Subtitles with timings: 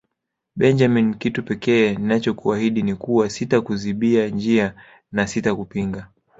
[0.55, 4.73] Benjamin kitu pekee ninachokuahidi ni kuwa sitakuzibia njia
[5.11, 6.07] na sitakupinga